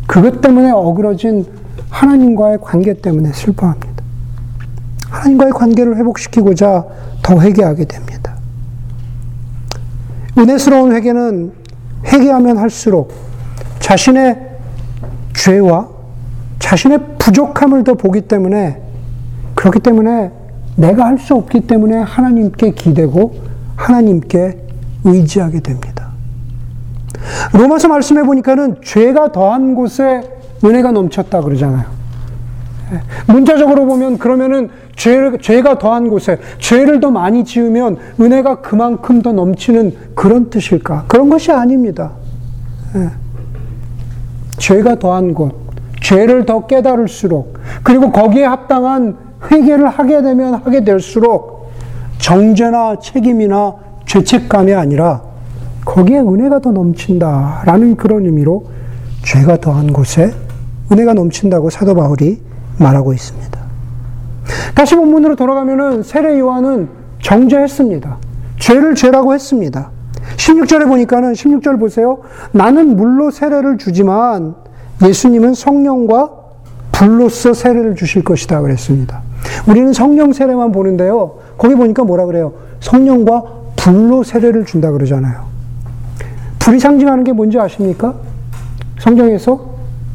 [0.07, 1.45] 그것 때문에 어그러진
[1.89, 4.03] 하나님과의 관계 때문에 슬퍼합니다.
[5.09, 6.85] 하나님과의 관계를 회복시키고자
[7.21, 8.35] 더 회개하게 됩니다.
[10.37, 11.53] 은혜스러운 회개는
[12.05, 13.11] 회개하면 할수록
[13.79, 14.49] 자신의
[15.35, 15.87] 죄와
[16.59, 18.81] 자신의 부족함을 더 보기 때문에
[19.55, 20.31] 그렇기 때문에
[20.79, 23.35] 내가 할 수 없기 때문에 하나님께 기대고
[23.75, 24.57] 하나님께
[25.03, 26.07] 의지하게 됩니다.
[27.53, 30.21] 로마서 말씀해 보니까는 죄가 더한 곳에
[30.63, 31.85] 은혜가 넘쳤다 그러잖아요.
[33.27, 39.93] 문자적으로 보면 그러면은 죄, 죄가 더한 곳에 죄를 더 많이 지으면 은혜가 그만큼 더 넘치는
[40.15, 41.05] 그런 뜻일까?
[41.07, 42.11] 그런 것이 아닙니다.
[42.95, 43.09] 예.
[44.57, 45.53] 죄가 더한 곳,
[46.01, 51.71] 죄를 더 깨달을수록 그리고 거기에 합당한 회개를 하게 되면 하게 될수록
[52.17, 53.73] 정죄나 책임이나
[54.05, 55.21] 죄책감이 아니라
[55.85, 58.65] 거기에 은혜가 더 넘친다라는 그런 의미로
[59.23, 60.33] 죄가 더한 곳에
[60.91, 62.41] 은혜가 넘친다고 사도 바울이
[62.77, 63.59] 말하고 있습니다.
[64.75, 66.89] 다시 본문으로 돌아가면은 세례 요한은
[67.21, 68.17] 정죄했습니다.
[68.59, 69.91] 죄를 죄라고 했습니다.
[70.37, 72.19] 16절에 보니까는 16절 보세요.
[72.51, 74.55] 나는 물로 세례를 주지만
[75.03, 76.29] 예수님은 성령과
[76.91, 79.21] 불로써 세례를 주실 것이다 그랬습니다.
[79.67, 81.39] 우리는 성령 세례만 보는데요.
[81.57, 82.53] 거기 보니까 뭐라 그래요?
[82.79, 83.43] 성령과
[83.75, 85.49] 불로 세례를 준다 그러잖아요.
[86.59, 88.13] 불이 상징하는 게 뭔지 아십니까?
[88.99, 89.69] 성경에서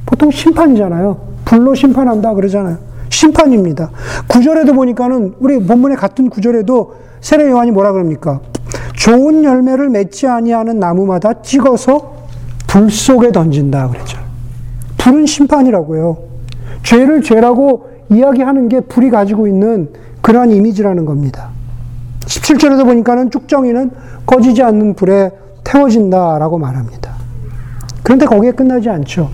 [0.06, 1.16] 보통 심판이잖아요.
[1.44, 2.78] 불로 심판한다 그러잖아요.
[3.08, 3.90] 심판입니다.
[4.26, 8.40] 구절에도 보니까는 우리 본문의 같은 구절에도 세례 요한이 뭐라 그럽니까?
[8.94, 12.14] 좋은 열매를 맺지 아니하는 나무마다 찍어서
[12.66, 14.18] 불 속에 던진다 그랬죠.
[14.98, 16.18] 불은 심판이라고요.
[16.82, 19.88] 죄를 죄라고 이야기하는 게 불이 가지고 있는
[20.20, 21.50] 그러한 이미지라는 겁니다.
[22.20, 23.90] 17절에도 보니까는 쭉정이는
[24.26, 25.30] 꺼지지 않는 불에
[25.62, 27.12] 태워진다라고 말합니다.
[28.02, 29.30] 그런데 거기에 끝나지 않죠.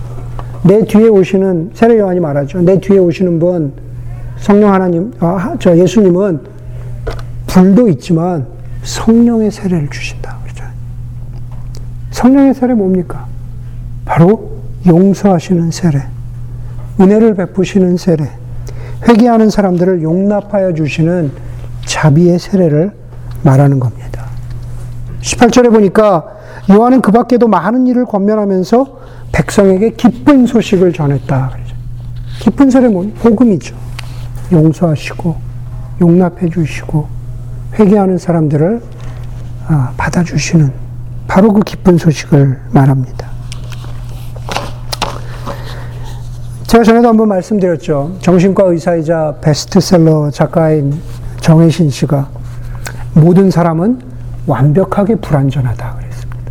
[0.63, 2.61] 내 뒤에 오시는 세례 요한이 말하죠.
[2.63, 3.73] 내 뒤에 오시는 분
[4.39, 6.41] 성령 하나님, 아, 저 예수님은
[7.47, 8.47] 불도 있지만
[8.83, 10.39] 성령의 세례를 주신다.
[10.43, 10.65] 그러죠.
[12.11, 13.27] 성령의 세례 뭡니까?
[14.05, 14.51] 바로
[14.87, 16.03] 용서하시는 세례,
[17.01, 18.29] 은혜를 베푸시는 세례,
[19.09, 21.33] 회개하는 사람들을 용납하여 주시는
[21.87, 22.93] 자비의 세례를
[23.43, 24.27] 말하는 겁니다.
[25.23, 26.27] 18절에 보니까
[26.71, 29.01] 요한은 그 밖에도 많은 일을 권면하면서
[29.33, 31.53] 백성에게 기쁜 소식을 전했다.
[32.41, 33.77] 기쁜 세례 뭐 복음이죠.
[34.53, 35.37] 용서하시고
[36.01, 37.07] 용납해 주시고
[37.79, 38.83] 회개하는 사람들을
[39.69, 40.73] 아, 받아주시는
[41.29, 43.29] 바로 그 기쁜 소식을 말합니다.
[46.71, 48.13] 제가 전에도 한번 말씀드렸죠.
[48.21, 50.95] 정신과 의사이자 베스트셀러 작가인
[51.41, 52.29] 정혜신 씨가
[53.13, 53.99] 모든 사람은
[54.47, 56.43] 완벽하게 불완전하다 그랬습니다.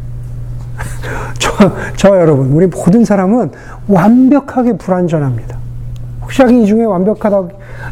[1.40, 3.52] 저, 저 여러분, 우리 모든 사람은
[3.88, 5.58] 완벽하게 불완전합니다.
[6.22, 7.42] 혹시 이 중에 완벽하다,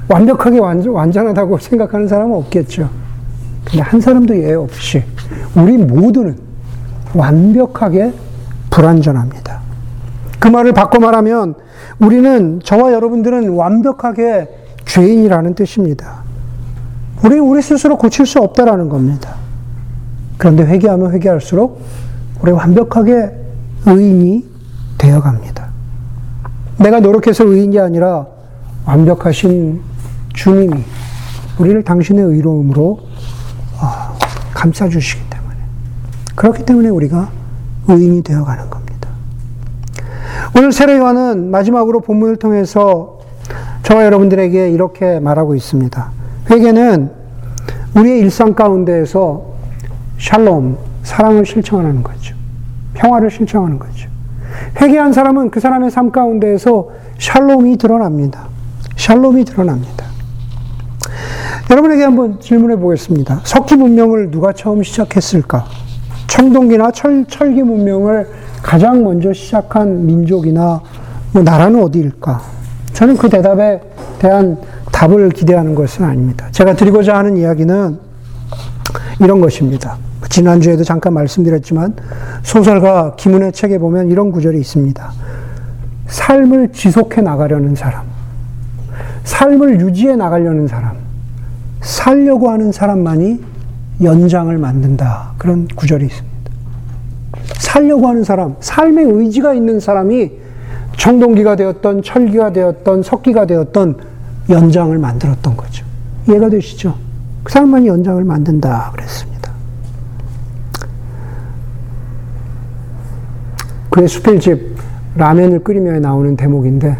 [0.09, 2.89] 완벽하게 완전, 완전하다고 생각하는 사람은 없겠죠.
[3.63, 5.01] 근데 한 사람도 예 없이
[5.55, 6.37] 우리 모두는
[7.13, 8.11] 완벽하게
[8.69, 9.61] 불완전합니다.
[10.39, 11.55] 그 말을 바꿔 말하면
[11.99, 14.49] 우리는 저와 여러분들은 완벽하게
[14.85, 16.23] 죄인이라는 뜻입니다.
[17.23, 19.35] 우리 우리 스스로 고칠 수 없다라는 겁니다.
[20.37, 21.81] 그런데 회개하면 회개할수록
[22.41, 23.31] 우리 완벽하게
[23.85, 24.45] 의인이
[24.97, 25.69] 되어 갑니다.
[26.77, 28.27] 내가 노력해서 의인이 아니라
[28.85, 29.81] 완벽하신
[30.33, 30.83] 주님이
[31.57, 32.99] 우리를 당신의 의로움으로
[33.81, 34.17] 어,
[34.53, 35.55] 감싸 주시기 때문에
[36.35, 37.31] 그렇기 때문에 우리가
[37.87, 38.86] 의인이 되어 가는 겁니다.
[40.55, 43.19] 오늘 세례 요한은 마지막으로 본문을 통해서
[43.83, 46.11] 저와 여러분들에게 이렇게 말하고 있습니다.
[46.49, 47.11] 회개는
[47.95, 49.45] 우리의 일상 가운데에서
[50.19, 52.35] 샬롬, 사랑을 실천하는 거죠.
[52.93, 54.09] 평화를 실천하는 거죠.
[54.81, 58.47] 회개한 사람은 그 사람의 삶 가운데에서 샬롬이 드러납니다.
[58.95, 60.05] 샬롬이 드러납니다.
[61.69, 63.41] 여러분에게 한번 질문해 보겠습니다.
[63.43, 65.65] 석기 문명을 누가 처음 시작했을까?
[66.27, 68.27] 청동기나 철, 철기 문명을
[68.61, 70.81] 가장 먼저 시작한 민족이나
[71.31, 72.41] 뭐 나라는 어디일까?
[72.93, 73.79] 저는 그 대답에
[74.19, 74.57] 대한
[74.91, 76.47] 답을 기대하는 것은 아닙니다.
[76.51, 77.99] 제가 드리고자 하는 이야기는
[79.19, 79.97] 이런 것입니다.
[80.29, 81.95] 지난주에도 잠깐 말씀드렸지만
[82.43, 85.11] 소설가 김은혜 책에 보면 이런 구절이 있습니다.
[86.07, 88.05] 삶을 지속해 나가려는 사람,
[89.23, 90.95] 삶을 유지해 나가려는 사람,
[91.81, 93.43] 살려고 하는 사람만이
[94.03, 95.33] 연장을 만든다.
[95.37, 96.26] 그런 구절이 있습니다.
[97.59, 100.31] 살려고 하는 사람, 삶의 의지가 있는 사람이
[100.97, 103.97] 청동기가 되었던 철기가 되었던 석기가 되었던
[104.49, 105.85] 연장을 만들었던 거죠.
[106.27, 106.95] 이해가 되시죠?
[107.43, 109.51] 그 사람만이 연장을 만든다 그랬습니다.
[113.89, 114.77] 그의 수필집
[115.15, 116.97] 라면을 끓이며에 나오는 대목인데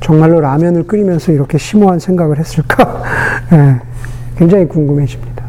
[0.00, 3.02] 정말로 라면을 끓이면서 이렇게 심오한 생각을 했을까?
[3.50, 3.80] 네,
[4.36, 5.44] 굉장히 궁금해집니다.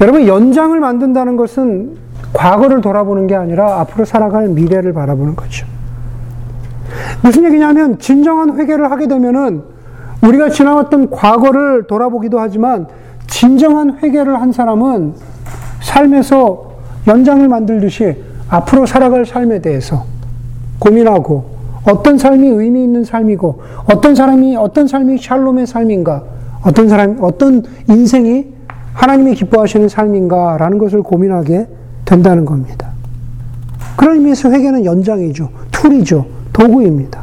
[0.00, 1.96] 여러분 연장을 만든다는 것은
[2.32, 5.66] 과거를 돌아보는 게 아니라 앞으로 살아갈 미래를 바라보는 거죠.
[7.22, 9.62] 무슨 얘기냐면 진정한 회개를 하게 되면은
[10.22, 12.86] 우리가 지나왔던 과거를 돌아보기도 하지만
[13.26, 15.14] 진정한 회개를 한 사람은
[15.80, 16.72] 삶에서
[17.06, 18.16] 연장을 만들듯이
[18.48, 20.04] 앞으로 살아갈 삶에 대해서
[20.78, 26.22] 고민하고 어떤 삶이 의미 있는 삶이고 어떤 사람이 어떤 삶이 샬롬의 삶인가
[26.62, 28.46] 어떤 사람 어떤 인생이
[28.92, 31.66] 하나님이 기뻐하시는 삶인가라는 것을 고민하게
[32.08, 32.88] 된다는 겁니다.
[33.96, 35.50] 그런 의미에서 회개는 연장이죠.
[35.70, 36.24] tool이죠.
[36.54, 37.20] 도구입니다.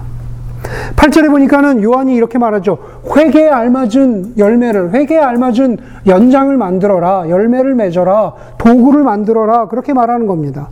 [0.96, 2.78] 8절에 보니까는 요한이 이렇게 말하죠.
[3.16, 7.30] 회개에 알맞은 열매를, 회개에 알맞은 연장을 만들어라.
[7.30, 8.34] 열매를 맺어라.
[8.60, 9.68] 도구를 만들어라.
[9.68, 10.70] 그렇게 말하는 겁니다.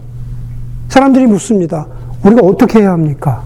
[0.89, 1.87] 사람들이 묻습니다.
[2.23, 3.41] 우리가 어떻게 해야 합니까?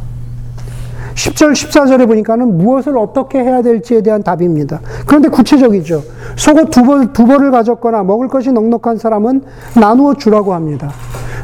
[1.18, 4.80] 10절, 14절에 보니까는 무엇을 어떻게 해야 될지에 대한 답입니다.
[5.08, 6.04] 그런데 구체적이죠.
[6.36, 9.42] 속옷 두 벌, 두 벌을 가졌거나 먹을 것이 넉넉한 사람은
[9.80, 10.92] 나누어 주라고 합니다.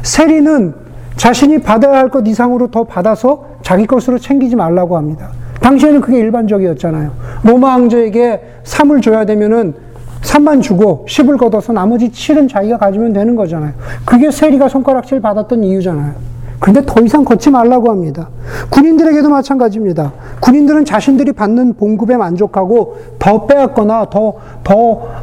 [0.02, 0.74] 세리는
[1.16, 5.30] 자신이 받아야 할 것 이상으로 더 받아서 자기 것으로 챙기지 말라고 합니다.
[5.60, 7.10] 당시에는 그게 일반적이었잖아요.
[7.42, 9.74] 로마 왕조에게 3을 줘야 되면은
[10.22, 13.72] 3만 주고 10을 걷어서 나머지 7은 자기가 가지면 되는 거잖아요.
[14.04, 16.33] 그게 세리가 손가락질 받았던 이유잖아요.
[16.60, 18.28] 그런데 더 이상 걷지 말라고 합니다.
[18.70, 20.12] 군인들에게도 마찬가지입니다.
[20.40, 24.74] 군인들은 자신들이 받는 봉급에 만족하고 더 빼앗거나 더, 더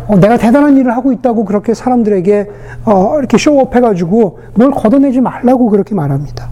[0.07, 2.51] 어, 내가 대단한 일을 하고 있다고 그렇게 사람들에게
[2.85, 6.49] 어, 이렇게 쇼업 해가지고 뭘 걷어내지 말라고 그렇게 말합니다.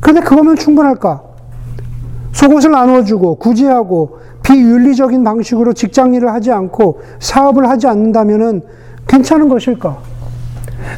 [0.00, 1.22] 그런데 그거면 충분할까?
[2.32, 8.62] 속옷을 나눠주고 구제하고 비윤리적인 방식으로 직장 일을 하지 않고 사업을 하지 않는다면
[9.08, 9.98] 괜찮은 것일까?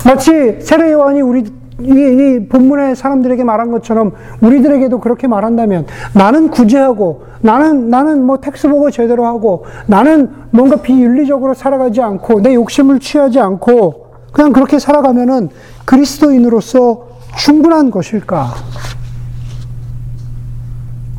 [0.05, 7.23] 마치 세례 요한이 우리 이, 이 본문의 사람들에게 말한 것처럼 우리들에게도 그렇게 말한다면 나는 구제하고
[7.41, 13.41] 나는 나는 뭐 tax 보고 제대로 하고 나는 뭔가 비윤리적으로 살아가지 않고 내 욕심을 취하지
[13.41, 15.49] 않고 그냥 그렇게 살아가면은
[15.85, 18.49] 그리스도인으로서 충분한 것일까?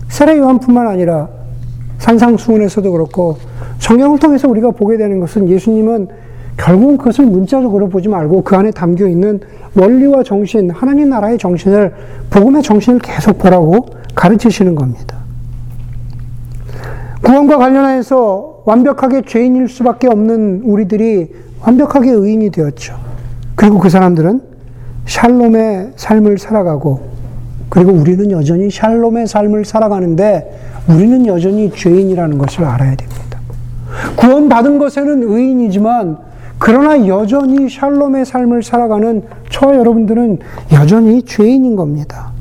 [0.09, 1.30] 세례 요한뿐만 아니라
[1.97, 3.38] 산상수훈에서도 그렇고
[3.80, 6.07] 성경을 통해서 우리가 보게 되는 것은 예수님은
[6.58, 9.39] 결국은 그것을 문자적으로 보지 말고 그 안에 담겨 있는
[9.76, 11.93] 원리와 정신, 하나님 나라의 정신을,
[12.30, 15.18] 복음의 정신을 계속 보라고 가르치시는 겁니다.
[17.24, 21.32] 구원과 관련해서 완벽하게 죄인일 수밖에 없는 우리들이
[21.62, 22.95] 완벽하게 의인이 되었죠.
[23.56, 24.41] 그리고 그 사람들은
[25.06, 27.12] 샬롬의 삶을 살아가고,
[27.70, 33.39] 그리고 우리는 여전히 샬롬의 삶을 살아가는데, 우리는 여전히 죄인이라는 것을 알아야 됩니다.
[34.18, 36.18] 구원받은 것에는 의인이지만,
[36.64, 40.38] 그러나 여전히 샬롬의 삶을 살아가는 저 여러분들은
[40.74, 42.32] 여전히 죄인인 겁니다.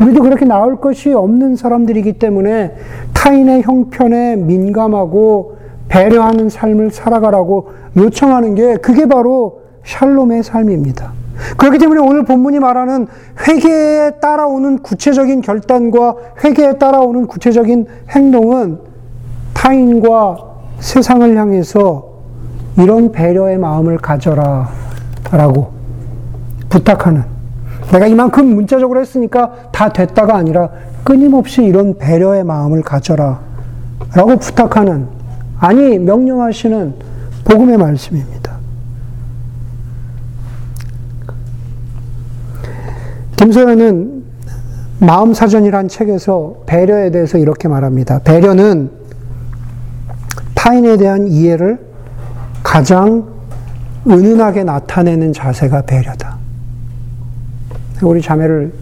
[0.00, 2.74] 우리도 그렇게 나올 것이 없는 사람들이기 때문에
[3.12, 11.12] 타인의 형편에 민감하고 배려하는 삶을 살아가라고 요청하는 게 그게 바로 샬롬의 삶입니다.
[11.58, 13.06] 그렇기 때문에 오늘 본문이 말하는
[13.46, 18.78] 회개에 따라오는 구체적인 결단과 회개에 따라오는 구체적인 행동은
[19.52, 20.38] 타인과
[20.78, 22.09] 세상을 향해서
[22.78, 24.70] 이런 배려의 마음을 가져라
[25.30, 25.72] 라고
[26.68, 27.24] 부탁하는
[27.92, 30.70] 내가 이만큼 문자적으로 했으니까 다 됐다가 아니라
[31.02, 33.40] 끊임없이 이런 배려의 마음을 가져라
[34.14, 35.08] 라고 부탁하는
[35.58, 36.94] 아니 명령하시는
[37.44, 38.58] 복음의 말씀입니다.
[43.36, 44.24] 김소연은
[45.00, 48.20] 마음사전이란 책에서 배려에 대해서 이렇게 말합니다.
[48.20, 48.90] 배려는
[50.54, 51.89] 타인에 대한 이해를
[52.70, 53.26] 가장
[54.06, 56.38] 은은하게 나타내는 자세가 배려다.
[58.00, 58.72] 우리 자매를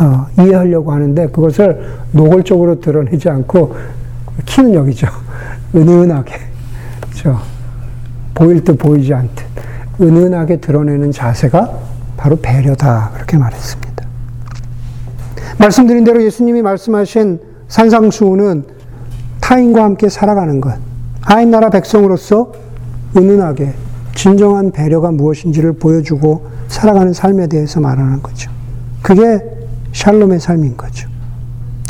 [0.00, 3.76] 어, 이해하려고 하는데 그것을 노골적으로 드러내지 않고
[4.44, 5.06] 키는 여기죠.
[5.72, 6.34] 은은하게.
[7.00, 7.38] 그렇죠?
[8.34, 9.46] 보일 듯 보이지 않듯
[10.00, 11.70] 은은하게 드러내는 자세가
[12.16, 13.12] 바로 배려다.
[13.14, 14.04] 그렇게 말했습니다.
[15.58, 17.38] 말씀드린 대로 예수님이 말씀하신
[17.68, 18.64] 산상수훈은
[19.40, 20.76] 타인과 함께 살아가는 것.
[21.20, 22.69] 하인 나라 백성으로서
[23.16, 23.74] 은은하게
[24.14, 28.50] 진정한 배려가 무엇인지를 보여주고 살아가는 삶에 대해서 말하는 거죠.
[29.02, 29.40] 그게
[29.92, 31.08] 샬롬의 삶인 거죠.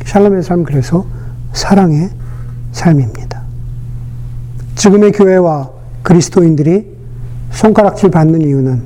[0.04, 1.06] 샬롬의 삶 그래서
[1.52, 2.10] 사랑의
[2.72, 3.42] 삶입니다.
[4.76, 5.70] 지금의 교회와
[6.02, 6.86] 그리스도인들이
[7.50, 8.82] 손가락질 받는 이유는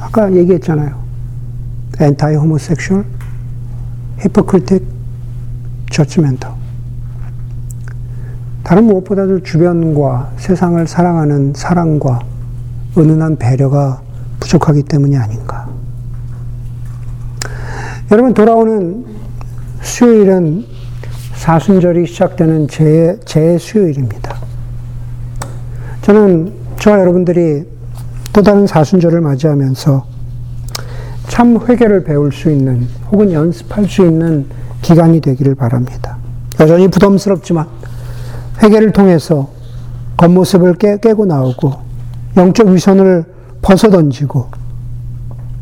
[0.00, 0.98] 아까 얘기했잖아요.
[2.00, 3.04] anti homosexual,
[4.18, 4.84] hypocritic,
[5.90, 6.57] judgmental.
[8.68, 12.20] 다른 무엇보다도 주변과 세상을 사랑하는 사랑과
[12.98, 14.02] 은은한 배려가
[14.40, 15.66] 부족하기 때문이 아닌가.
[18.10, 19.06] 여러분, 돌아오는
[19.80, 20.66] 수요일은
[21.36, 24.36] 사순절이 시작되는 제, 제 수요일입니다.
[26.02, 27.64] 저는 저와 여러분들이
[28.34, 30.06] 또 다른 사순절을 맞이하면서
[31.28, 34.44] 참 회개를 배울 수 있는 혹은 연습할 수 있는
[34.82, 36.18] 기간이 되기를 바랍니다.
[36.60, 37.77] 여전히 부담스럽지만
[38.62, 39.48] 회개를 통해서
[40.16, 41.72] 겉모습을 깨, 깨고 나오고
[42.36, 43.24] 영적 위선을
[43.62, 44.48] 벗어 던지고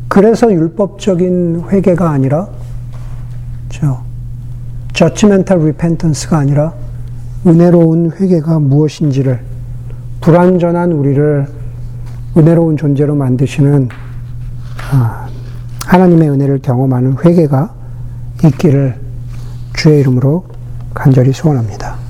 [0.07, 2.47] 그래서 율법적인 회개가 아니라
[3.69, 4.01] 저
[4.93, 6.73] judgmental repentance가 아니라
[7.45, 9.39] 은혜로운 회개가 무엇인지를
[10.21, 11.47] 불완전한 우리를
[12.35, 13.89] 은혜로운 존재로 만드시는
[14.91, 15.27] 아,
[15.85, 17.73] 하나님의 은혜를 경험하는 회개가
[18.45, 18.95] 있기를
[19.73, 20.45] 주의 이름으로
[20.93, 22.06] 간절히 소원합니다.